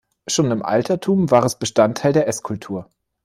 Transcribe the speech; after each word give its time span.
Schon 0.27 0.49
im 0.49 0.63
Altertum 0.63 1.29
war 1.29 1.45
es 1.45 1.59
Bestandteil 1.59 2.11
der 2.11 2.27
Esskultur. 2.27 2.89